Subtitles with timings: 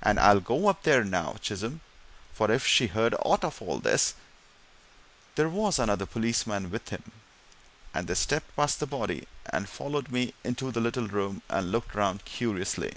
[0.00, 1.82] And I'll go up there now, Chisholm;
[2.32, 4.14] for if she's heard aught of all this"
[5.34, 7.12] There was another policeman with him,
[7.92, 11.94] and they stepped past the body and followed me into the little room and looked
[11.94, 12.94] round curiously.